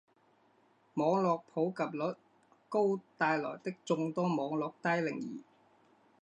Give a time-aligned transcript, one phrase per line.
[0.95, 2.15] 网络普及率
[2.69, 5.39] 高带来的众多网络低龄儿